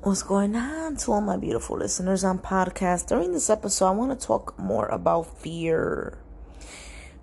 [0.00, 3.08] What's going on to all my beautiful listeners on podcast?
[3.08, 6.16] During this episode, I want to talk more about fear.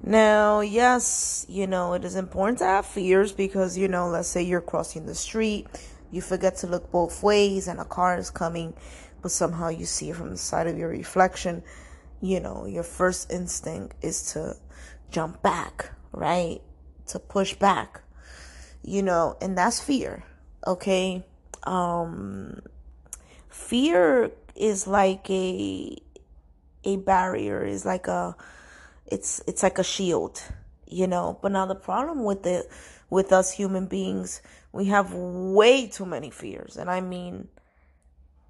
[0.03, 4.43] Now, yes, you know, it is important to have fears because, you know, let's say
[4.43, 5.67] you're crossing the street,
[6.11, 8.73] you forget to look both ways, and a car is coming,
[9.21, 11.63] but somehow you see it from the side of your reflection.
[12.19, 14.57] You know, your first instinct is to
[15.11, 16.59] jump back, right?
[17.07, 18.01] To push back,
[18.83, 20.25] you know, and that's fear,
[20.67, 21.23] okay?
[21.65, 22.61] Um
[23.49, 25.97] fear is like a
[26.83, 28.35] a barrier is like a
[29.07, 30.41] it's it's like a shield
[30.87, 31.37] you know?
[31.41, 32.69] But now the problem with it
[33.09, 34.41] with us human beings
[34.71, 36.77] we have way too many fears.
[36.77, 37.47] And i mean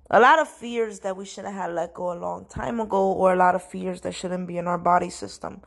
[0.09, 3.11] a lot of fears that we should have had let go a long time ago
[3.11, 5.61] or a lot of fears that shouldn't be in our body system.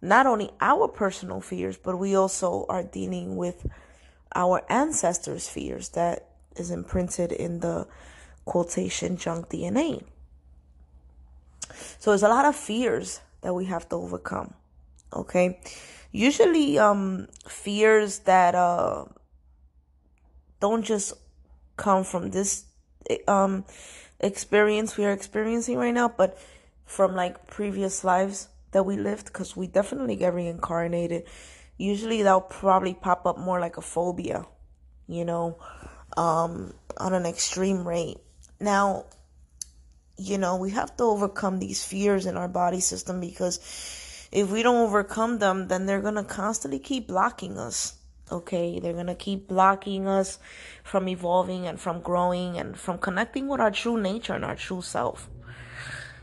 [0.00, 3.66] Not only our personal fears but we also are dealing with
[4.34, 7.86] our ancestors fears that is imprinted in the
[8.44, 10.02] quotation junk DNA.
[11.98, 14.54] So there's a lot of fears that we have to overcome.
[15.12, 15.60] Okay.
[16.12, 19.04] Usually, um, fears that, uh,
[20.60, 21.12] don't just
[21.76, 22.64] come from this,
[23.28, 23.64] um,
[24.20, 26.38] experience we are experiencing right now, but
[26.86, 31.24] from like previous lives that we lived, because we definitely get reincarnated.
[31.76, 34.46] Usually that'll probably pop up more like a phobia,
[35.06, 35.58] you know,
[36.16, 38.18] um, on an extreme rate.
[38.60, 39.06] Now,
[40.16, 43.58] you know, we have to overcome these fears in our body system because
[44.32, 47.94] if we don't overcome them, then they're going to constantly keep blocking us.
[48.32, 50.40] Okay, they're going to keep blocking us
[50.82, 54.82] from evolving and from growing and from connecting with our true nature and our true
[54.82, 55.28] self.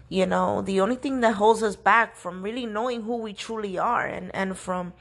[0.10, 3.78] You know, the only thing that holds us back from really knowing who we truly
[3.78, 4.94] are and, and from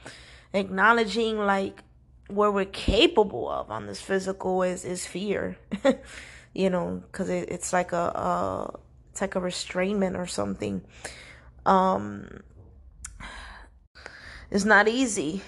[0.53, 1.83] acknowledging like
[2.27, 5.57] what we're capable of on this physical is is fear.
[6.55, 10.83] You know because it, it's like a, a it's like a restrainment or something.
[11.65, 12.41] Um
[14.51, 15.41] it's not easy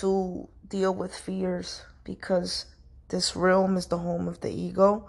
[0.00, 2.66] to deal with fears because
[3.08, 5.06] this realm is the home of the ego.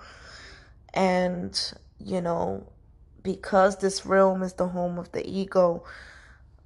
[0.94, 1.60] And
[1.98, 2.72] you know
[3.24, 5.84] because this realm is the home of the ego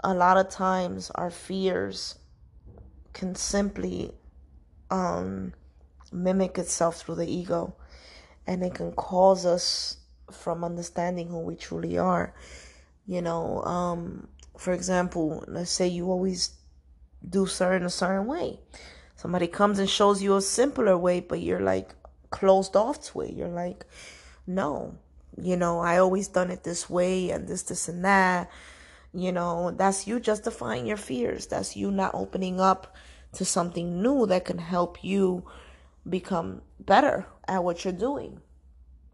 [0.04, 2.16] a lot of times our fears
[3.14, 4.12] can simply
[4.94, 5.54] um,
[6.12, 7.76] mimic itself through the ego.
[8.46, 9.98] And it can cause us
[10.32, 12.34] from understanding who we truly are.
[13.06, 14.28] You know um,
[14.58, 16.52] for example let's say you always
[17.28, 18.60] do certain a certain way.
[19.16, 21.96] Somebody comes and shows you a simpler way but you're like
[22.30, 23.34] closed off to it.
[23.34, 23.86] You're like
[24.46, 24.98] no.
[25.42, 28.50] You know i always done it this way and this this and that.
[29.14, 31.48] You know that's you justifying your fears.
[31.48, 32.96] That's you not opening up
[33.34, 35.44] to something new that can help you
[36.08, 38.42] become better at what you're doing.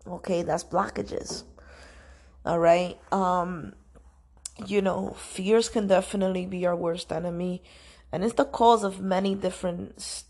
[0.07, 1.44] Okay, that's blockages.
[2.46, 2.97] All right.
[3.12, 3.74] Um
[4.66, 7.63] you know, fears can definitely be our worst enemy
[8.12, 10.24] and it's the cause of many different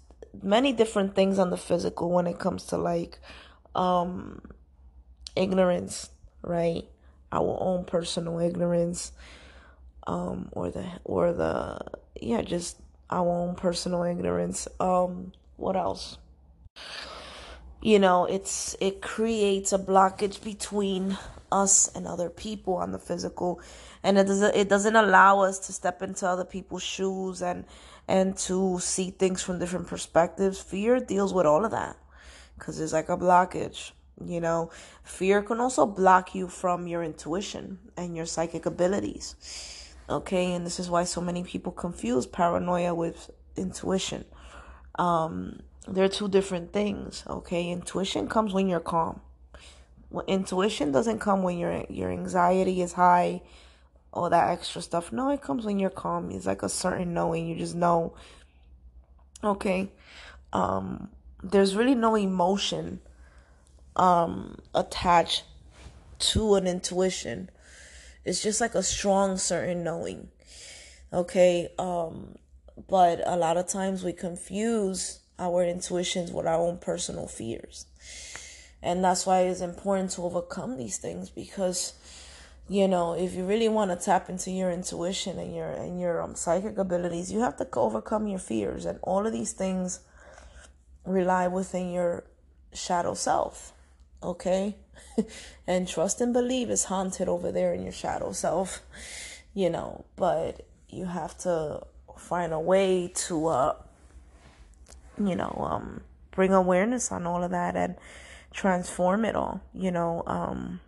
[0.43, 3.19] many different things on the physical when it comes to like
[3.75, 4.41] um
[5.35, 6.09] ignorance,
[6.41, 6.83] right?
[7.31, 9.11] Our own personal ignorance
[10.07, 11.79] um or the or the
[12.21, 12.77] yeah, just
[13.09, 14.67] our own personal ignorance.
[14.79, 16.17] Um, what else?
[17.81, 21.17] You know, it's it creates a blockage between
[21.51, 23.61] us and other people on the physical,
[24.03, 27.65] and it doesn't it doesn't allow us to step into other people's shoes and
[28.07, 30.59] and to see things from different perspectives.
[30.59, 31.95] Fear deals with all of that
[32.57, 33.91] because it's like a blockage.
[34.25, 34.71] You know,
[35.01, 39.78] fear can also block you from your intuition and your psychic abilities
[40.09, 44.25] Okay, and this is why so many people confuse paranoia with intuition.
[44.95, 47.23] Um, they're two different things.
[47.27, 49.21] Okay, intuition comes when you're calm.
[50.09, 53.43] Well, intuition doesn't come when your your anxiety is high,
[54.11, 55.11] all that extra stuff.
[55.11, 56.31] No, it comes when you're calm.
[56.31, 57.47] It's like a certain knowing.
[57.47, 58.15] You just know.
[59.43, 59.91] Okay,
[60.53, 61.09] um,
[61.43, 63.01] there's really no emotion
[63.95, 65.43] um attached
[66.19, 67.49] to an intuition
[68.29, 70.29] it's just like a strong certain knowing.
[71.11, 71.69] Okay?
[71.77, 72.35] Um
[72.87, 77.85] but a lot of times we confuse our intuitions with our own personal fears.
[78.81, 81.93] And that's why it's important to overcome these things because
[82.69, 86.21] you know, if you really want to tap into your intuition and your and your
[86.21, 90.01] um, psychic abilities, you have to overcome your fears and all of these things
[91.03, 92.25] rely within your
[92.71, 93.73] shadow self.
[94.21, 94.75] Okay?
[95.67, 98.81] and trust and believe is haunted over there in your shadow self,
[99.53, 101.81] you know, but you have to
[102.17, 103.75] find a way to, uh,
[105.17, 106.01] you know, um,
[106.31, 107.95] bring awareness on all of that and
[108.53, 110.23] transform it all, you know.
[110.25, 110.79] Um,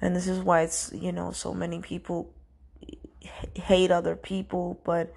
[0.00, 2.32] and this is why it's, you know, so many people
[3.54, 5.14] hate other people, but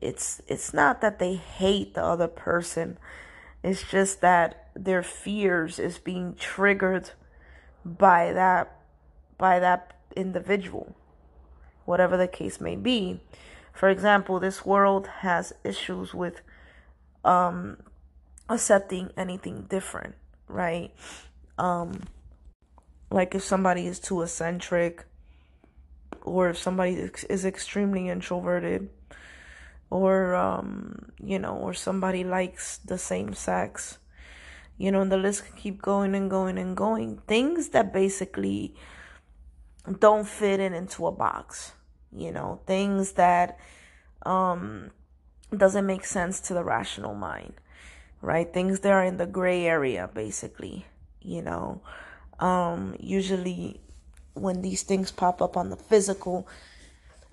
[0.00, 2.98] it's it's not that they hate the other person.
[3.62, 7.10] It's just that their fears is being triggered
[7.84, 8.76] by that
[9.38, 10.94] by that individual,
[11.84, 13.20] whatever the case may be.
[13.72, 16.42] For example, this world has issues with
[17.24, 17.78] um,
[18.48, 20.14] accepting anything different,
[20.48, 20.90] right?
[21.56, 22.02] Um,
[23.10, 25.04] like if somebody is too eccentric,
[26.22, 28.90] or if somebody is extremely introverted,
[29.88, 33.98] or um, you know, or somebody likes the same sex,
[34.80, 37.18] you know, and the list can keep going and going and going.
[37.26, 38.74] Things that basically
[39.98, 41.72] don't fit in into a box,
[42.10, 43.58] you know, things that
[44.24, 44.90] um
[45.54, 47.52] doesn't make sense to the rational mind,
[48.22, 48.54] right?
[48.54, 50.86] Things that are in the gray area, basically,
[51.20, 51.82] you know.
[52.38, 53.82] Um, usually,
[54.32, 56.48] when these things pop up on the physical,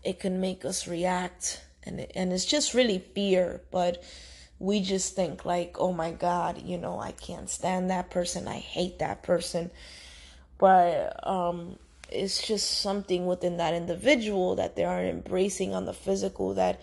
[0.03, 4.03] it can make us react, and it, and it's just really fear, but
[4.59, 8.47] we just think like, oh my God, you know, I can't stand that person.
[8.47, 9.69] I hate that person.
[10.57, 11.77] But um,
[12.09, 16.81] it's just something within that individual that they are embracing on the physical that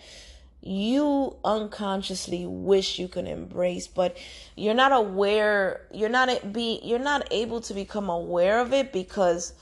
[0.61, 4.17] you unconsciously wish you could embrace but
[4.55, 9.53] you're not aware you're not be you're not able to become aware of it because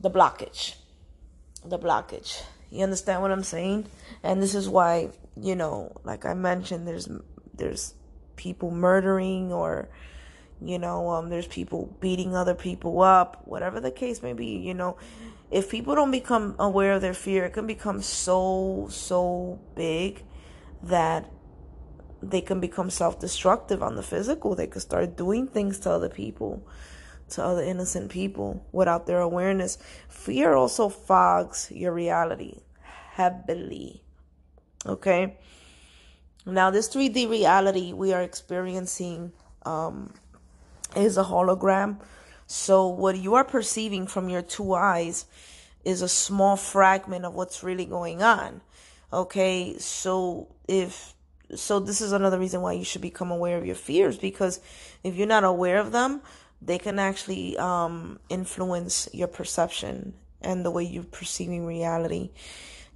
[0.00, 0.74] the blockage
[1.64, 3.86] the blockage you understand what i'm saying
[4.24, 5.08] and this is why
[5.40, 7.08] you know, like I mentioned, there's
[7.54, 7.94] there's
[8.36, 9.88] people murdering or
[10.60, 14.74] you know, um, there's people beating other people up, whatever the case may be, you
[14.74, 14.96] know,
[15.50, 20.24] if people don't become aware of their fear, it can become so, so big
[20.82, 21.30] that
[22.22, 24.54] they can become self destructive on the physical.
[24.54, 26.66] They could start doing things to other people,
[27.30, 29.78] to other innocent people without their awareness.
[30.08, 32.62] Fear also fogs your reality
[33.12, 34.02] heavily.
[34.86, 35.36] Okay.
[36.46, 39.32] Now, this 3D reality we are experiencing
[39.66, 40.14] um,
[40.96, 42.00] is a hologram.
[42.46, 45.26] So, what you are perceiving from your two eyes
[45.84, 48.62] is a small fragment of what's really going on.
[49.12, 49.76] Okay.
[49.78, 51.14] So, if
[51.54, 54.60] so, this is another reason why you should become aware of your fears because
[55.02, 56.20] if you're not aware of them,
[56.60, 62.30] they can actually um, influence your perception and the way you're perceiving reality.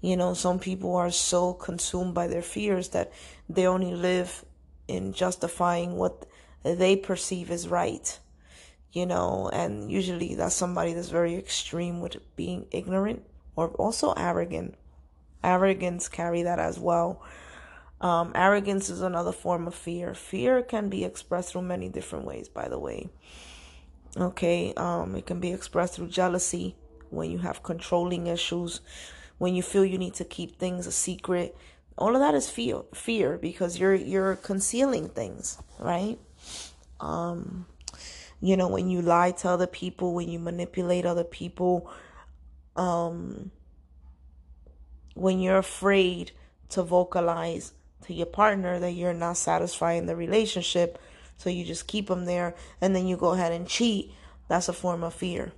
[0.03, 3.13] You know, some people are so consumed by their fears that
[3.49, 4.45] they only live
[4.89, 6.27] in justifying what
[6.65, 8.19] they perceive as right.
[8.93, 13.23] You know, and usually that's somebody that's very extreme with being ignorant
[13.55, 14.75] or also arrogant.
[15.43, 17.23] Arrogance carry that as well.
[18.01, 20.15] Um, arrogance is another form of fear.
[20.15, 23.09] Fear can be expressed through many different ways, by the way.
[24.17, 26.75] Okay, um, it can be expressed through jealousy
[27.11, 28.81] when you have controlling issues
[29.43, 31.57] when you feel you need to keep things a secret.
[31.99, 36.17] All of that is fear, fear because you're you're concealing things, right?
[37.01, 37.67] Um,
[38.41, 41.91] you know, when you lie to other people, when you manipulate other people,
[42.77, 43.51] um,
[45.15, 46.31] when you're afraid
[46.69, 47.73] to vocalize
[48.03, 51.01] to your partner that you're not satisfying the relationship,
[51.37, 54.13] so you just keep them there and then you go ahead and cheat,
[54.47, 55.51] that's a form of fear.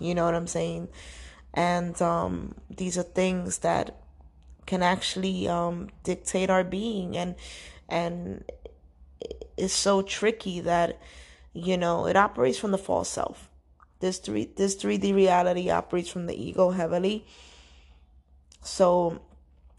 [0.00, 0.88] You know what I'm saying?
[1.54, 3.96] And um, these are things that
[4.66, 7.16] can actually um, dictate our being.
[7.16, 7.34] And
[7.88, 8.44] and
[9.56, 11.00] it's so tricky that
[11.52, 13.48] you know it operates from the false self.
[13.98, 17.26] This three this 3d reality operates from the ego heavily.
[18.62, 19.20] So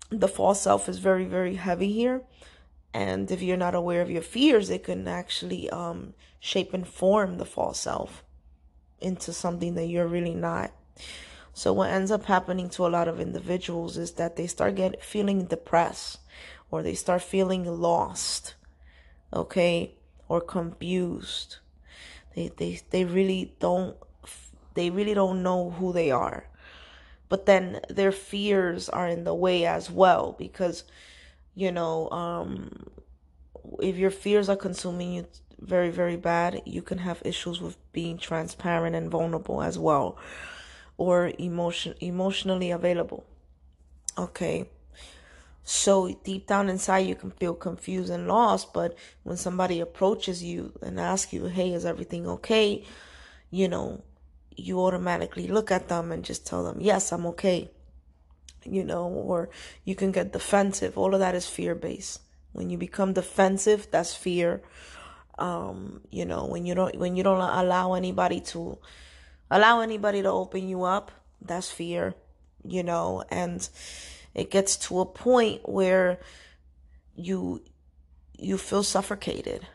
[0.10, 2.22] the false self is very very heavy here.
[2.94, 7.38] And if you're not aware of your fears it can actually um, shape and form
[7.38, 8.24] the false self
[9.00, 10.72] into something that you're really not
[11.54, 15.04] so what ends up happening to a lot of individuals is that they start get
[15.04, 16.20] feeling depressed
[16.70, 18.56] or they start feeling lost,
[19.34, 19.94] okay,
[20.30, 21.58] or confused.
[22.36, 23.98] They they they really don't
[24.76, 26.46] they really don't know who they are.
[27.28, 30.86] But then their fears are in the way as well because
[31.54, 32.88] you know, um
[33.80, 35.28] if your fears are consuming you
[35.60, 40.18] very very bad, you can have issues with being transparent and vulnerable as well
[41.02, 43.24] or emotion emotionally available.
[44.18, 44.70] Okay.
[45.64, 45.94] So
[46.24, 51.00] deep down inside you can feel confused and lost, but when somebody approaches you and
[51.00, 52.84] asks you, "Hey, is everything okay?"
[53.52, 54.02] you know,
[54.56, 57.70] you automatically look at them and just tell them, "Yes, I'm okay."
[58.64, 59.50] You know, or
[59.84, 60.98] you can get defensive.
[60.98, 62.22] All of that is fear based.
[62.54, 64.62] When you become defensive, that's fear.
[65.40, 68.78] Um, you know, when you don't when you don't allow anybody to
[69.52, 72.16] allow anybody to open you up, that's fear,
[72.64, 73.68] you know, and
[74.34, 76.20] it gets to a point where
[77.16, 77.62] you
[78.38, 79.68] you feel suffocated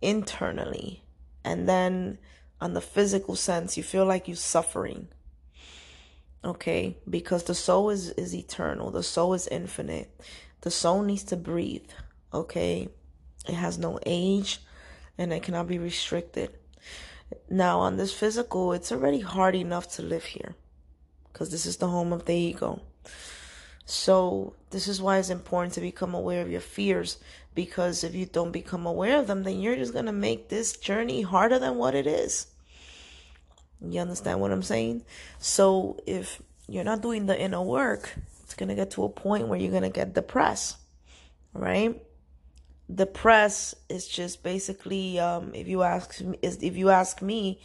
[0.00, 1.04] internally.
[1.44, 2.18] And then
[2.60, 5.08] on the physical sense you feel like you're suffering.
[6.42, 6.96] Okay?
[7.08, 8.90] Because the soul is is eternal.
[8.90, 10.20] The soul is infinite.
[10.62, 11.90] The soul needs to breathe.
[12.32, 12.88] Okay?
[13.46, 14.60] It has no age
[15.18, 16.50] and it cannot be restricted
[17.48, 20.54] now on this physical it's already hard enough to live here
[21.32, 22.80] because this is the home of the ego
[23.86, 27.18] so this is why it's important to become aware of your fears
[27.54, 30.76] because if you don't become aware of them, then you're just going to make this
[30.76, 32.48] journey harder than what it is.
[33.80, 35.02] You understand what I'm saying?
[35.38, 39.46] So if you're not doing the inner work, it's going to get to a point
[39.46, 40.76] where you're going to get depressed,
[41.54, 42.00] right?
[42.92, 47.60] Depressed is just basically, um, if you ask me, is if you ask me,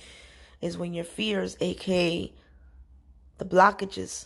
[0.61, 2.33] is when your fears, aka
[3.37, 4.25] the blockages,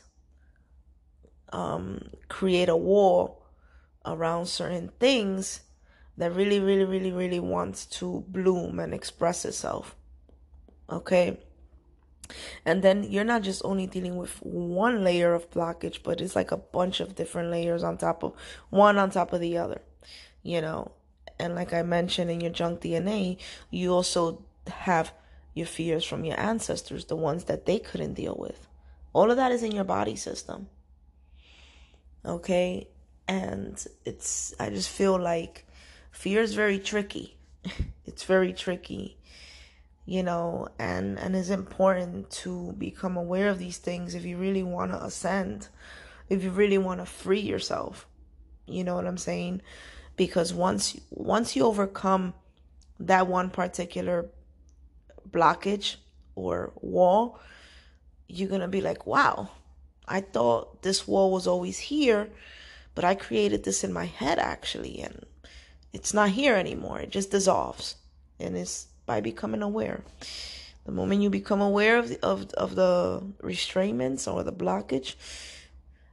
[1.52, 3.46] um, create a wall
[4.06, 5.62] around certain things
[6.18, 9.96] that really, really, really, really wants to bloom and express itself.
[10.90, 11.40] Okay.
[12.66, 16.52] And then you're not just only dealing with one layer of blockage, but it's like
[16.52, 18.34] a bunch of different layers on top of
[18.70, 19.82] one on top of the other,
[20.46, 20.92] you know.
[21.38, 23.38] And like I mentioned in your junk DNA,
[23.70, 25.12] you also have
[25.54, 28.68] your fears from your ancestors, the ones that they couldn't deal with.
[29.12, 30.70] All of that is in your body system.
[32.24, 32.88] Okay
[33.28, 35.66] and it's i just feel like
[36.12, 37.36] fear is very tricky
[38.06, 39.18] it's very tricky
[40.06, 44.64] you know and and it's important to become aware of these things if you really
[44.64, 45.68] want to ascend
[46.30, 48.08] if you really want to free yourself
[48.68, 49.62] you know what i'm saying
[50.16, 52.34] because once once you overcome
[53.00, 54.26] that one particular
[55.30, 55.96] blockage
[56.36, 57.40] or wall
[58.28, 59.50] you're going to be like wow
[60.08, 62.30] i thought this wall was always here
[62.96, 65.26] but I created this in my head actually, and
[65.94, 67.02] it's not here anymore.
[67.02, 67.98] It just dissolves.
[68.40, 70.04] And it's by becoming aware.
[70.86, 75.16] The moment you become aware of the, of, of the restraints or the blockage,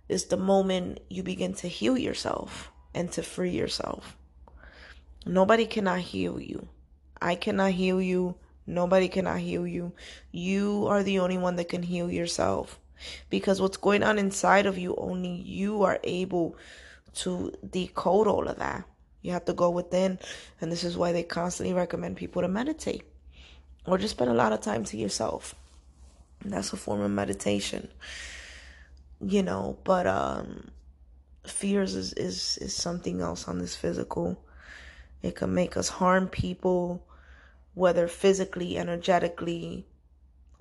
[0.08, 4.16] is the moment you begin to heal yourself and to free yourself.
[5.26, 6.68] Nobody cannot heal you.
[7.20, 8.34] I cannot heal you.
[8.66, 9.92] Nobody cannot heal you.
[10.30, 12.78] You are the only one that can heal yourself
[13.30, 16.56] because what's going on inside of you only you are able
[17.14, 18.84] to decode all of that
[19.22, 20.18] you have to go within
[20.60, 23.02] and this is why they constantly recommend people to meditate
[23.86, 25.54] or just spend a lot of time to yourself
[26.42, 27.88] and that's a form of meditation
[29.20, 30.70] you know but um
[31.44, 34.38] fears is is is something else on this physical
[35.22, 37.04] it can make us harm people
[37.74, 39.86] whether physically energetically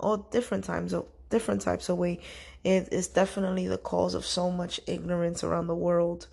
[0.00, 2.20] all different times of different types of way.
[2.62, 6.28] It is definitely the cause of so much ignorance around the world.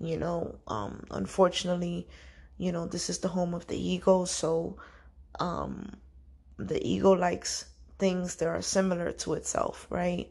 [0.00, 2.06] You know, um, unfortunately,
[2.58, 4.76] you know, this is the home of the ego, so
[5.40, 5.96] um,
[6.58, 7.66] the ego likes
[7.98, 10.28] things that are similar to itself, right?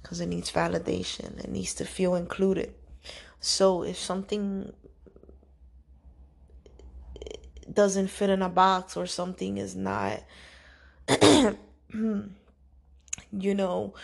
[0.00, 2.74] Because it needs validation, it needs to feel included.
[3.40, 4.72] So if something
[7.72, 10.22] doesn't fit in a box or something is not
[13.32, 13.94] you know,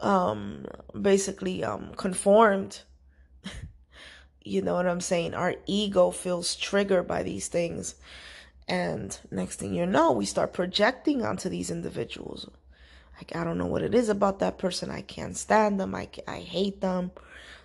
[0.00, 0.66] um,
[1.00, 2.82] basically um, conformed.
[4.42, 5.34] you know what I'm saying?
[5.34, 7.94] Our ego feels triggered by these things.
[8.66, 12.48] And next thing you know, we start projecting onto these individuals.
[13.16, 14.90] Like, I don't know what it is about that person.
[14.90, 15.94] I can't stand them.
[15.94, 17.10] I, I hate them.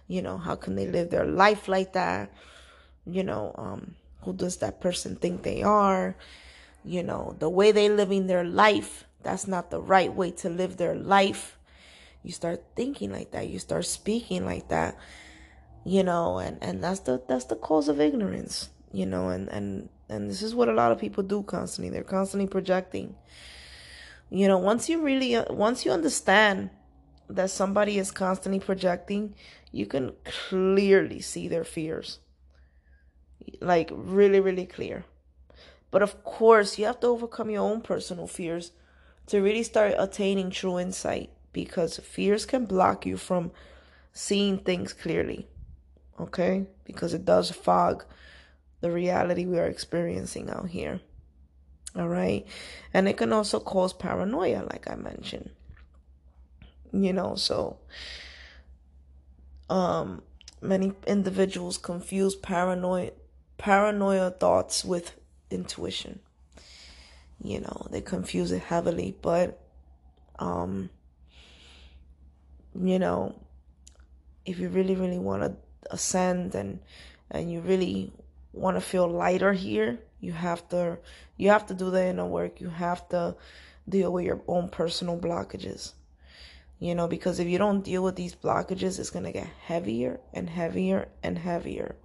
[0.08, 2.32] You know, how can they live their life like that?
[3.06, 6.16] You know, um, who does that person think they are?
[6.84, 10.78] You know, the way they living their life that's not the right way to live
[10.78, 11.58] their life.
[12.24, 13.50] You start thinking like that.
[13.50, 14.98] You start speaking like that.
[15.86, 18.70] You know, and, and that's the that's the cause of ignorance.
[18.92, 21.90] You know, and, and and this is what a lot of people do constantly.
[21.90, 23.16] They're constantly projecting.
[24.30, 26.70] You know, once you really once you understand
[27.30, 29.36] that somebody is constantly projecting,
[29.72, 32.20] you can clearly see their fears.
[33.60, 35.06] Like really, really clear.
[35.92, 38.72] But of course, you have to overcome your own personal fears
[39.28, 43.52] to really start attaining true insight because fears can block you from
[44.12, 45.48] seeing things clearly.
[46.20, 46.66] Okay?
[46.84, 48.06] Because it does fog
[48.82, 51.00] the reality we are experiencing out here.
[51.96, 52.46] All right?
[52.94, 55.52] And it can also cause paranoia, like I mentioned.
[56.94, 57.78] You know, so
[59.70, 60.22] um
[60.62, 63.14] many individuals confuse paranoid
[63.58, 65.14] paranoia thoughts with
[65.50, 66.20] intuition.
[67.42, 69.60] You know, they confuse it heavily, but
[70.38, 70.90] um
[72.80, 73.36] you know,
[74.46, 75.56] if you really really want to
[75.92, 76.80] ascend and
[77.32, 78.14] and you really
[78.52, 81.00] want to feel lighter here, you have to
[81.38, 82.62] you have to do the inner work.
[82.62, 83.36] You have to
[83.90, 85.94] deal with your own personal blockages.
[86.84, 90.20] You know, because if you don't deal with these blockages, it's going to get heavier
[90.34, 91.96] and heavier and heavier.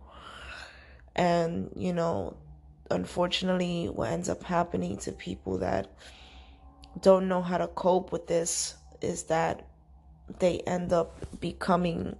[1.16, 2.36] And, you know,
[2.88, 5.90] unfortunately, what ends up happening to people that
[7.02, 9.66] don't know how to cope with this is that
[10.38, 12.14] they end up becoming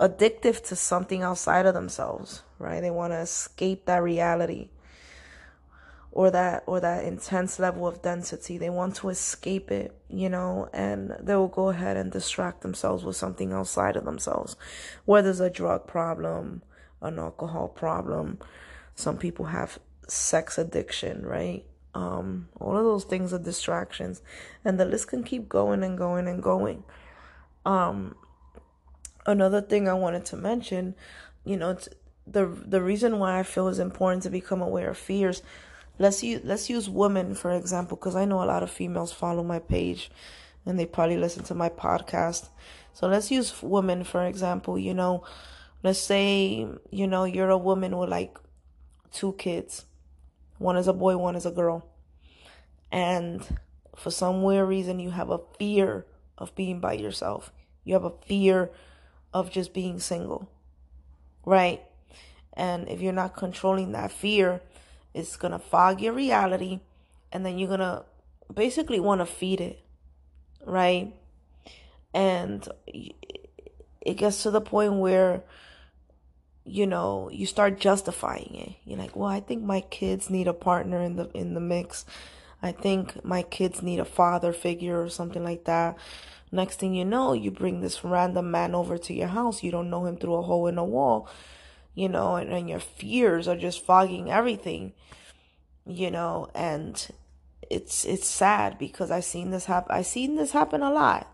[0.00, 2.80] addictive to something outside of themselves, right?
[2.80, 4.70] They want to escape that reality
[6.12, 8.58] or that or that intense level of density.
[8.58, 13.04] They want to escape it, you know, and they will go ahead and distract themselves
[13.04, 14.56] with something outside of themselves.
[15.04, 16.62] Whether it's a drug problem,
[17.00, 18.38] an alcohol problem,
[18.94, 21.64] some people have sex addiction, right?
[21.94, 24.22] Um, all of those things are distractions,
[24.64, 26.84] and the list can keep going and going and going.
[27.64, 28.14] Um,
[29.26, 30.94] another thing I wanted to mention,
[31.44, 31.76] you know,
[32.26, 35.42] the the reason why I feel is important to become aware of fears
[36.00, 39.44] let's use let's use women for example because i know a lot of females follow
[39.44, 40.10] my page
[40.66, 42.48] and they probably listen to my podcast.
[42.92, 45.24] So let's use women for example you know
[45.82, 48.36] let's say you know you're a woman with like
[49.12, 49.84] two kids.
[50.58, 51.86] One is a boy one is a girl.
[52.92, 53.46] And
[53.96, 57.52] for some weird reason you have a fear of being by yourself.
[57.84, 58.70] You have a fear
[59.32, 60.48] of just being single
[61.46, 61.82] right?
[62.52, 64.60] And if you're not controlling that fear
[65.14, 66.80] it's going to fog your reality
[67.32, 68.04] and then you're going to
[68.52, 69.80] basically want to feed it,
[70.64, 71.14] right?
[72.12, 72.66] And
[74.00, 75.42] it gets to the point where
[76.64, 78.72] you know you start justifying it.
[78.84, 82.04] You're like well i think my kids need a partner in the in the mix.
[82.62, 85.96] I think my kids need a father figure or something like that.
[86.52, 89.62] Next thing you know you bring this random man over to your house.
[89.62, 91.28] You don't know him through a hole in a wall
[91.94, 94.92] you know, and, and your fears are just fogging everything,
[95.86, 97.08] you know, and
[97.68, 101.26] it's it's sad because I've seen this happen I've seen this happen a lot.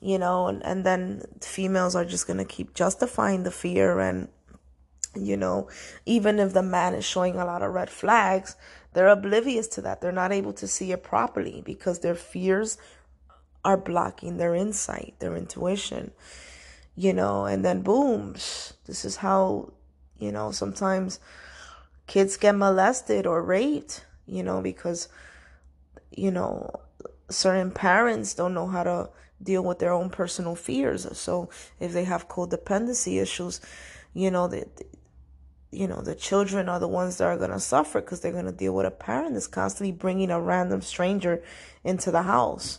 [0.00, 4.28] You know, and, and then females are just gonna keep justifying the fear and
[5.14, 5.68] you know,
[6.06, 8.56] even if the man is showing a lot of red flags,
[8.92, 10.00] they're oblivious to that.
[10.00, 12.78] They're not able to see it properly because their fears
[13.64, 16.10] are blocking their insight, their intuition
[16.96, 18.34] you know, and then boom,
[18.86, 19.72] this is how,
[20.18, 21.20] you know, sometimes
[22.06, 25.08] kids get molested or raped, you know, because,
[26.10, 26.80] you know,
[27.28, 29.10] certain parents don't know how to
[29.42, 31.06] deal with their own personal fears.
[31.18, 31.50] So
[31.80, 33.60] if they have codependency issues,
[34.12, 34.82] you know, that
[35.72, 38.44] you know the children are the ones that are going to suffer because they're going
[38.44, 41.42] to deal with a parent that's constantly bringing a random stranger
[41.82, 42.78] into the house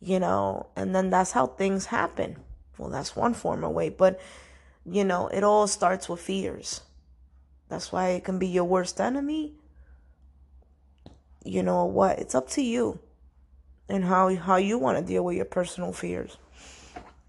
[0.00, 2.36] you know and then that's how things happen
[2.78, 4.20] well, that's one form of way, but
[4.84, 6.82] you know, it all starts with fears.
[7.68, 9.54] That's why it can be your worst enemy.
[11.44, 12.18] You know what?
[12.18, 13.00] It's up to you
[13.88, 16.36] and how how you want to deal with your personal fears.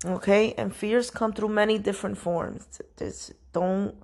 [0.06, 0.54] Okay?
[0.58, 2.82] And fears come through many different forms.
[2.98, 3.96] There's don't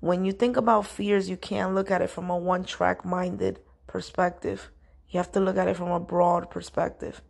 [0.00, 4.70] when you think about fears, you can't look at it from a one-track minded perspective.
[5.10, 7.20] You have to look at it from a broad perspective.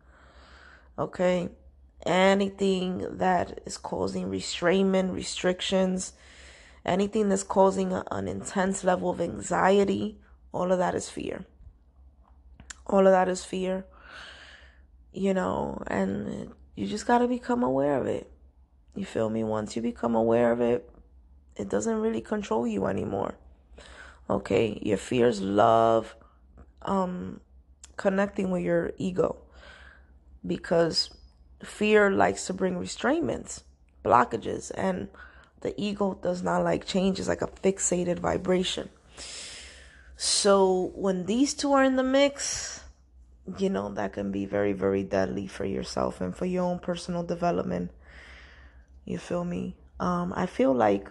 [0.99, 1.49] Okay?
[2.07, 6.13] Anything that is causing restrainment, restrictions,
[6.85, 10.19] anything that's causing an intense level of anxiety,
[10.53, 11.45] all of that is fear.
[12.87, 13.85] All of that is fear,
[15.13, 18.31] you know, and you just got to become aware of it.
[18.97, 19.45] You feel me?
[19.45, 20.91] Once you become aware of it,
[21.55, 23.35] it doesn't really control you anymore.
[24.29, 26.17] Okay, your fears love
[26.83, 27.41] um,
[27.97, 29.37] connecting with your ego
[30.47, 31.11] because
[31.63, 33.65] fear likes to bring restraints,
[34.05, 35.09] blockages, and
[35.61, 37.19] the ego does not like change.
[37.19, 38.89] It's like a fixated vibration.
[40.17, 42.83] So when these two are in the mix,
[43.59, 47.23] you know, that can be very, very deadly for yourself and for your own personal
[47.23, 47.91] development.
[49.05, 49.77] You feel me?
[49.99, 51.11] Um, I feel like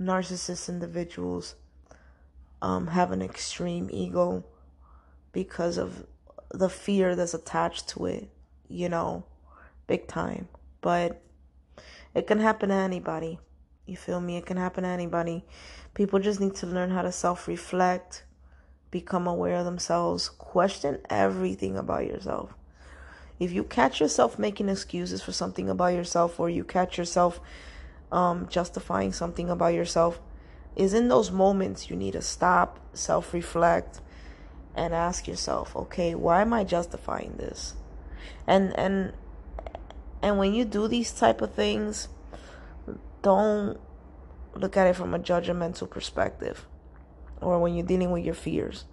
[0.00, 1.56] narcissist individuals
[2.62, 4.44] um, have an extreme ego
[5.32, 6.06] because of
[6.50, 8.30] the fear that's attached to it,
[8.68, 9.24] you know
[9.88, 10.46] big time.
[10.80, 11.20] But
[12.14, 13.40] it can happen to anybody.
[13.86, 14.36] You feel me?
[14.36, 15.44] It can happen to anybody.
[15.94, 18.24] People just need to learn how to self reflect,
[18.92, 22.54] become aware of themselves, question everything about yourself.
[23.40, 27.40] If you catch yourself making excuses for something about yourself, or you catch yourself
[28.12, 30.20] um, justifying something about yourself,
[30.76, 34.00] is in those moments you need to stop, self reflect,
[34.74, 37.74] and ask yourself, okay, why am I justifying this?
[38.46, 39.12] And and
[40.22, 42.08] and when you do these type of things,
[43.22, 43.78] don't
[44.54, 46.66] look at it from a judgmental perspective
[47.40, 48.84] or when you're dealing with your fears.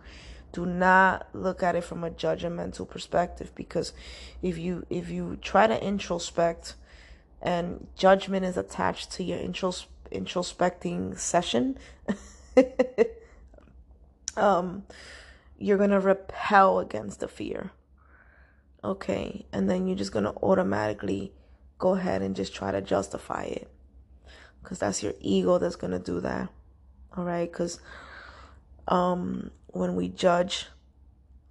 [0.52, 3.92] Do not look at it from a judgmental perspective because
[4.42, 6.76] if you if you try to introspect
[7.42, 11.78] and judgment is attached to your intros, introspecting session
[14.38, 14.84] um
[15.58, 17.72] you're to repel against the fear
[18.86, 21.34] okay and then you're just going to automatically
[21.78, 23.70] go ahead and just try to justify it.
[24.62, 26.50] Because that's your ego that's going to do that.
[27.16, 27.80] All right because
[28.88, 30.68] um when we judge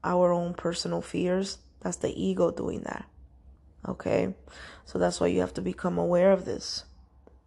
[0.02, 3.06] our own personal fears that's the ego doing that.
[3.86, 4.34] Okay?
[4.84, 6.84] So that's why you have to become aware of this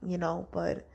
[0.06, 0.88] you know but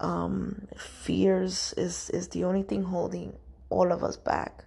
[0.00, 3.32] um fears is is the only thing holding
[3.70, 4.64] all of us back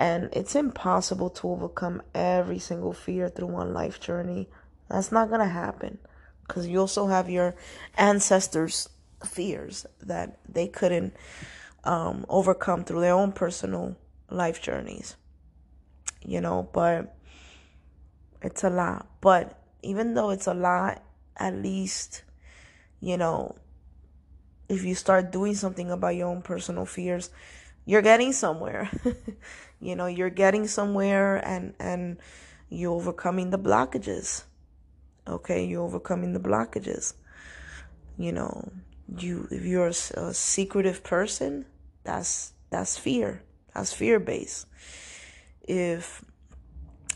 [0.00, 4.48] and it's impossible to overcome every single fear through one life journey
[4.88, 5.98] that's not going to happen
[6.48, 7.54] because you also have your
[7.96, 8.88] ancestors'
[9.24, 11.14] fears that they couldn't
[11.84, 13.94] um, overcome through their own personal
[14.30, 15.16] life journeys.
[16.24, 17.14] You know, but
[18.42, 19.06] it's a lot.
[19.20, 21.02] But even though it's a lot,
[21.36, 22.24] at least,
[23.00, 23.54] you know,
[24.68, 27.30] if you start doing something about your own personal fears,
[27.84, 28.90] you're getting somewhere.
[29.80, 32.18] you know, you're getting somewhere and and
[32.68, 34.44] you're overcoming the blockages.
[35.26, 37.14] Okay, you're overcoming the blockages.
[38.18, 38.70] You know,
[39.16, 41.64] you if you're a, a secretive person,
[42.04, 43.42] that's that's fear.
[43.74, 44.66] That's fear based.
[45.62, 46.24] If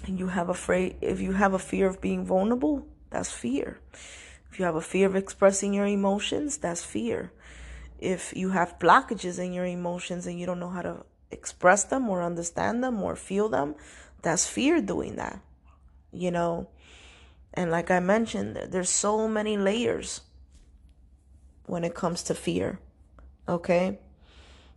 [0.07, 3.79] you have afraid if you have a fear of being vulnerable, that's fear.
[4.51, 7.33] If you have a fear of expressing your emotions, that's fear.
[7.99, 12.09] If you have blockages in your emotions and you don't know how to express them
[12.09, 13.75] or understand them or feel them,
[14.23, 15.41] that's fear doing that.
[16.13, 16.69] You know,
[17.53, 20.23] and like I mentioned, there's so many layers
[21.67, 22.79] when it comes to fear.
[23.49, 23.99] Okay?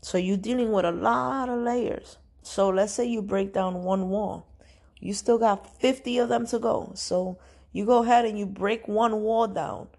[0.01, 2.17] So you're dealing with a lot of layers.
[2.43, 4.47] So let's say you break down one wall.
[4.99, 6.91] You still got 50 of them to go.
[6.95, 7.37] So
[7.71, 9.89] you go ahead and you break one wall down.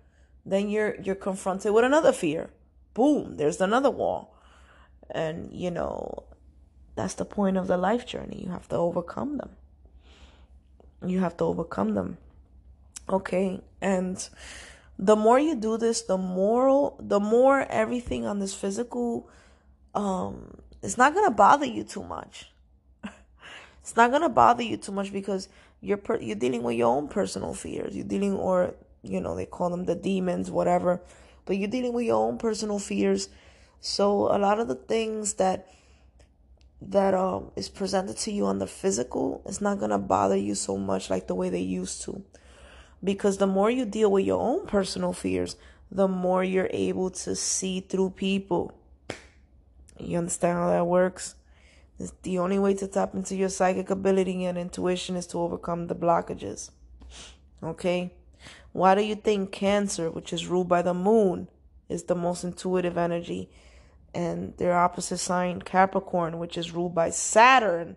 [0.46, 2.50] Then you're you're confronted with another fear.
[2.94, 4.34] Boom, there's another wall.
[5.10, 6.24] And you know,
[6.98, 8.42] that's the point of the life journey.
[8.44, 9.50] You have to overcome them.
[11.06, 12.18] You have to overcome them.
[13.08, 14.28] Okay, and
[14.98, 19.28] the more you do this, the more the more everything on this physical
[19.94, 22.50] um it's not gonna bother you too much.
[23.80, 25.48] it's not gonna bother you too much because
[25.80, 27.96] you're per- you're dealing with your own personal fears.
[27.96, 31.00] You're dealing, or you know, they call them the demons, whatever.
[31.46, 33.28] But you're dealing with your own personal fears.
[33.80, 35.68] So a lot of the things that
[36.80, 40.76] that um is presented to you on the physical, it's not gonna bother you so
[40.76, 42.22] much like the way they used to.
[43.02, 45.56] Because the more you deal with your own personal fears,
[45.90, 48.72] the more you're able to see through people.
[49.98, 51.34] You understand how that works?
[51.98, 55.88] It's the only way to tap into your psychic ability and intuition is to overcome
[55.88, 56.70] the blockages.
[57.62, 58.12] Okay?
[58.72, 61.48] Why do you think Cancer, which is ruled by the moon,
[61.88, 63.50] is the most intuitive energy?
[64.18, 67.94] And their opposite sign, Capricorn, which is ruled by Saturn,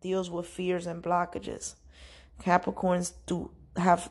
[0.00, 1.74] deals with fears and blockages.
[2.42, 4.10] Capricorns do have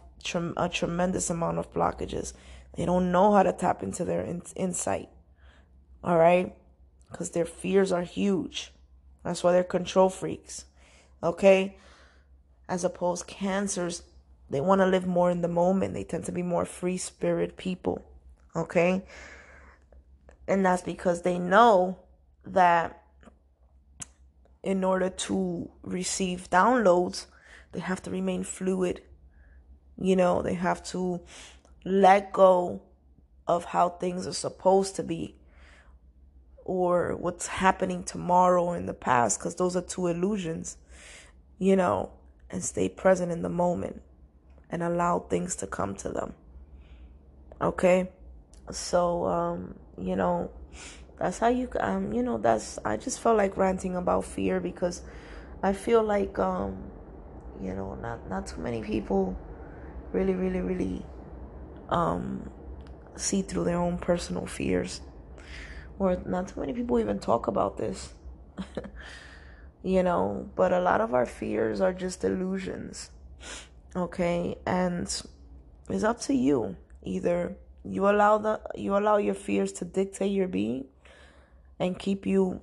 [0.56, 2.34] a tremendous amount of blockages.
[2.76, 5.10] They don't know how to tap into their in- insight.
[6.04, 6.56] All right?
[7.10, 8.72] Because their fears are huge.
[9.24, 10.66] That's why they're control freaks.
[11.24, 11.76] Okay?
[12.70, 14.04] As opposed cancers,
[14.48, 15.96] they want to live more in the moment.
[15.96, 18.06] They tend to be more free spirit people.
[18.56, 19.02] Okay?
[20.48, 22.00] And that's because they know
[22.46, 23.04] that
[24.64, 27.28] in order to receive downloads,
[27.72, 29.02] they have to remain fluid
[30.00, 31.22] you know, they have to
[31.84, 32.82] let go
[33.48, 35.36] of how things are supposed to be
[36.66, 40.78] or what's happening tomorrow or in the past because those are two illusions,
[41.58, 42.12] you know,
[42.50, 44.02] and stay present in the moment
[44.70, 46.34] and allow things to come to them.
[47.62, 48.10] Okay?
[48.70, 50.52] So, um, you know,
[51.18, 55.02] that's how you um you know that's I just felt like ranting about fear because
[55.64, 56.92] I feel like um
[57.62, 59.36] you know not not too many people
[60.12, 61.06] really, really, really
[61.90, 62.50] um,
[63.16, 65.02] see through their own personal fears.
[66.00, 68.14] Or not too many people even talk about this.
[69.84, 73.10] you know, but a lot of our fears are just illusions.
[73.96, 75.04] Okay, and
[75.90, 76.76] it's up to you.
[77.04, 77.56] Either
[77.90, 80.86] You allow the you allow your fears to dictate your being
[81.80, 82.62] and keep you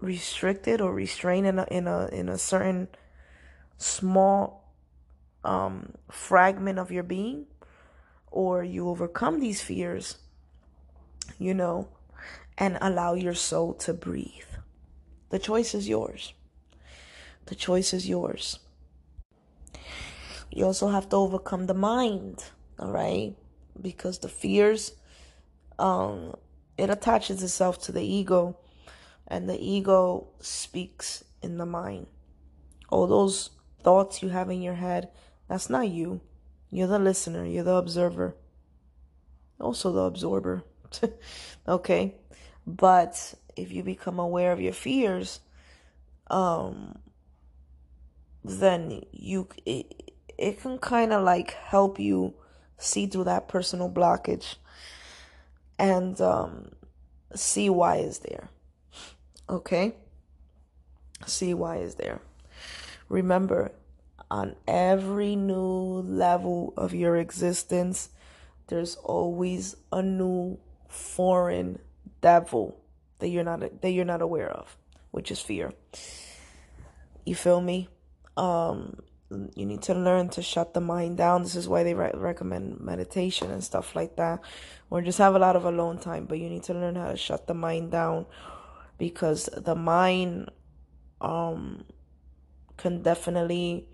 [0.00, 2.88] restricted or restrained in a in a in a certain
[3.78, 4.64] small
[5.44, 7.46] um, fragment of your being,
[8.30, 10.16] or you overcome these fears,
[11.38, 11.88] you know,
[12.56, 14.48] and allow your soul to breathe.
[15.30, 16.32] The choice is yours.
[17.46, 18.58] The choice is yours.
[20.50, 22.44] You also have to overcome the mind,
[22.78, 23.34] all right?
[23.80, 24.92] Because the fears,
[25.78, 26.34] um,
[26.78, 28.56] it attaches itself to the ego,
[29.26, 32.06] and the ego speaks in the mind.
[32.90, 33.50] All those
[33.82, 35.08] thoughts you have in your head,
[35.48, 36.20] that's not you.
[36.70, 38.34] You're the listener, you're the observer,
[39.60, 40.64] also the absorber.
[41.68, 42.16] okay?
[42.66, 45.40] But if you become aware of your fears,
[46.28, 46.98] um,
[48.44, 52.34] then you it, it can kind of like help you
[52.78, 54.56] see through that personal blockage
[55.78, 56.72] and um,
[57.34, 58.48] see why is there.
[59.48, 59.94] Okay?
[61.26, 62.20] See why is there.
[63.08, 63.72] Remember,
[64.30, 68.10] on every new level of your existence,
[68.68, 70.58] there's always a new
[70.88, 71.78] foreign
[72.20, 72.80] devil
[73.18, 74.76] that you're not that you're not aware of,
[75.10, 75.72] which is fear.
[77.24, 77.88] You feel me?
[78.36, 79.02] Um,
[79.54, 81.42] you need to learn to shut the mind down.
[81.42, 84.40] This is why they re- recommend meditation and stuff like that,
[84.90, 86.26] or just have a lot of alone time.
[86.26, 88.26] But you need to learn how to shut the mind down
[88.98, 90.50] because the mind
[91.20, 91.84] um
[92.76, 93.88] can definitely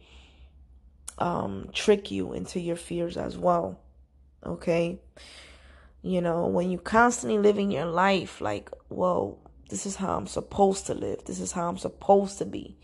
[1.18, 3.80] um trick you into your fears as well.
[4.44, 5.00] Okay?
[6.02, 10.86] You know, when you constantly living your life like, whoa, this is how I'm supposed
[10.86, 11.24] to live.
[11.24, 12.76] This is how I'm supposed to be.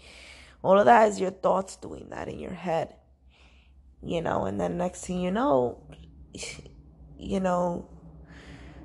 [0.62, 2.94] All of that is your thoughts doing that in your head.
[4.02, 5.82] You know, and then next thing you know,
[7.18, 7.88] you know,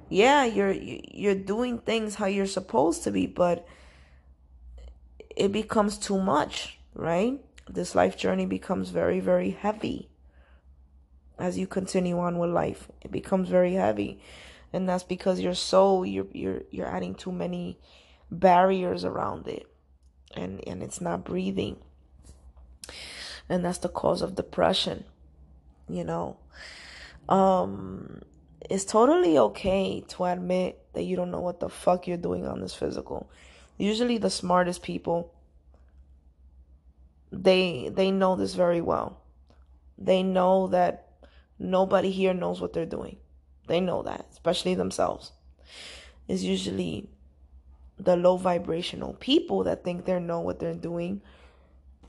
[0.10, 3.66] yeah, you're you're doing things how you're supposed to be, but
[5.36, 7.40] it becomes too much, right?
[7.70, 10.10] This life journey becomes very very heavy
[11.40, 12.90] as you continue on with life.
[13.02, 14.22] It becomes very heavy.
[14.74, 17.80] And that's because your soul you're you're you're adding too many
[18.30, 19.71] barriers around it.
[20.36, 21.78] And and it's not breathing.
[23.50, 25.06] And that's the cause of depression.
[25.90, 26.38] You know.
[27.30, 28.22] Um
[28.70, 32.62] it's totally okay to admit that you don't know what the fuck you're doing on
[32.62, 33.30] this physical.
[33.78, 35.34] Usually the smartest people
[37.32, 39.22] they they know this very well.
[39.98, 41.12] They know that
[41.62, 43.18] Nobody here knows what they're doing.
[43.68, 45.32] They know that, especially themselves.
[46.28, 47.08] It's usually
[48.04, 51.22] the low vibrational people that think they know what they're doing.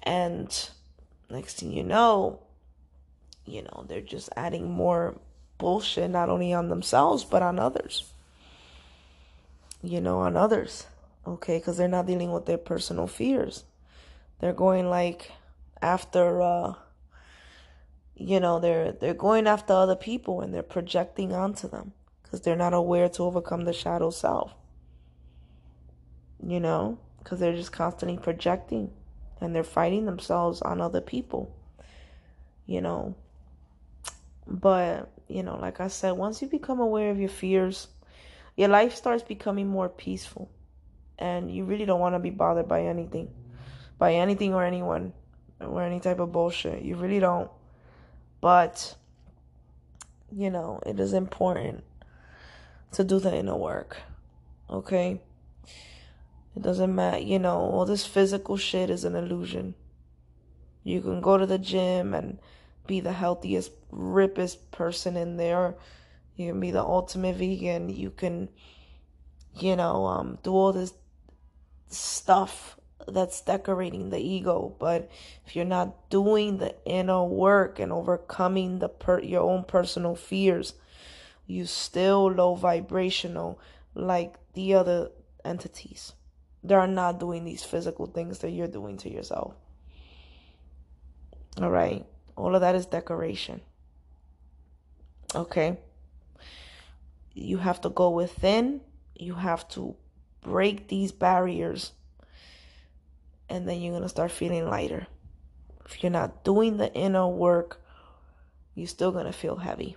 [0.03, 0.71] And
[1.31, 2.41] next thing you know,
[3.45, 5.19] you know, they're just adding more
[5.59, 8.13] bullshit, not only on themselves, but on others.
[9.83, 10.87] You know, on others.
[11.27, 13.65] Okay, because they're not dealing with their personal fears.
[14.41, 15.31] They're going like
[15.81, 16.75] after, uh,
[18.15, 22.57] you know they're they're going after other people and they're projecting onto them because they're
[22.57, 24.55] not aware to overcome the shadow self
[26.47, 28.91] you know because they're just constantly projecting
[29.41, 31.55] and they're fighting themselves on other people
[32.67, 33.15] you know
[34.47, 37.89] but you know like i said once you become aware of your fears
[38.57, 40.51] your life starts becoming more peaceful
[41.19, 43.29] and you really don't want to be bothered by anything
[43.99, 45.13] by anything or anyone
[45.61, 47.51] or any type of bullshit you really don't
[48.43, 48.97] but,
[50.37, 51.85] you know, it is important
[52.91, 53.99] to do the inner work.
[54.69, 55.23] Okay?
[56.55, 59.75] It doesn't matter, you know, all this physical shit is an illusion.
[60.85, 62.39] You can go to the gym and
[62.87, 65.77] be the healthiest, rippest person in there.
[66.37, 67.89] You can be the ultimate vegan.
[67.89, 68.49] You can,
[69.55, 70.93] you know, um, do all this
[71.89, 75.11] stuff that's decorating the ego but
[75.45, 80.75] if you're not doing the inner work and overcoming the per- your own personal fears
[81.47, 83.59] you still low vibrational
[83.95, 85.11] like the other
[85.45, 86.13] entities
[86.65, 89.55] they're not doing these physical things that you're doing to yourself
[91.61, 93.61] all right all of that is decoration
[95.35, 95.79] okay
[97.35, 98.81] you have to go within
[99.15, 99.95] you have to
[100.43, 101.93] break these barriers
[103.53, 105.07] and then you're going to start feeling lighter.
[105.85, 107.83] If you're not doing the inner work,
[108.75, 109.97] you're still going to feel heavy.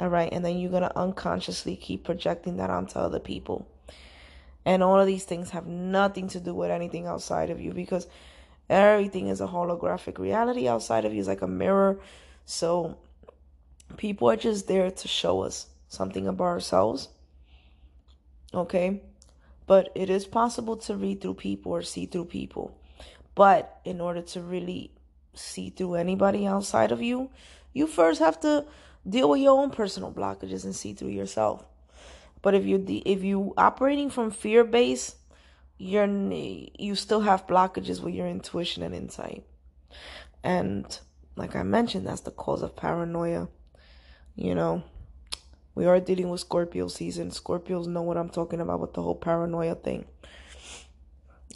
[0.00, 0.32] All right.
[0.32, 3.68] And then you're going to unconsciously keep projecting that onto other people.
[4.66, 8.06] And all of these things have nothing to do with anything outside of you because
[8.68, 11.98] everything is a holographic reality outside of you is like a mirror.
[12.44, 12.98] So
[13.96, 17.08] People are just there to show us something about ourselves.
[18.52, 19.02] Okay?
[19.66, 22.76] But it is possible to read through people or see through people.
[23.34, 24.90] But in order to really
[25.34, 27.30] see through anybody outside of you,
[27.72, 28.64] you first have to
[29.08, 31.64] deal with your own personal blockages and see through yourself.
[32.46, 35.16] But if you if you operating from fear base,
[35.78, 39.42] you're you still have blockages with your intuition and insight.
[40.44, 40.86] And
[41.34, 43.48] like I mentioned, that's the cause of paranoia.
[44.36, 44.84] You know,
[45.74, 47.30] we are dealing with Scorpio season.
[47.30, 50.04] Scorpios know what I'm talking about with the whole paranoia thing.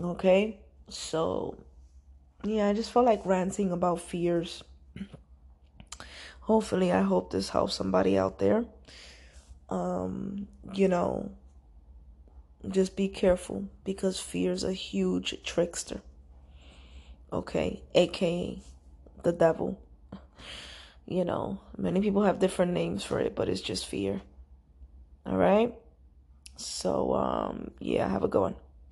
[0.01, 0.59] Okay?
[0.89, 1.57] So,
[2.43, 4.65] yeah, I just felt like ranting about fears.
[6.41, 8.65] Hopefully, I hope this helps somebody out there.
[9.71, 11.31] Um, you know,
[12.69, 16.01] just be careful because fear is a huge trickster.
[17.33, 17.83] Okay?
[17.95, 18.63] AKA
[19.23, 19.81] the devil.
[21.07, 24.23] You know, many people have different names for it, but it's just fear.
[25.27, 25.75] All right?
[26.55, 28.55] So, um, yeah, have a good one.